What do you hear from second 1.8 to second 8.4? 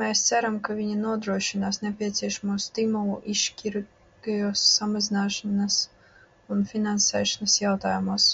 nepieciešamo stimulu izšķirīgajos samazināšanas un finansēšanas jautājumos.